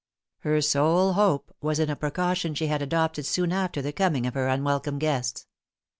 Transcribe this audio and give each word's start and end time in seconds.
Her 0.39 0.61
sole 0.61 1.13
hope 1.13 1.55
was 1.61 1.77
in 1.77 1.87
a 1.91 1.95
precaution 1.95 2.55
she 2.55 2.65
had 2.65 2.81
adopted 2.81 3.23
soon 3.23 3.51
after 3.51 3.83
the 3.83 3.93
coming 3.93 4.25
of 4.25 4.33
her 4.33 4.47
unwelcome 4.47 4.97
guests. 4.97 5.45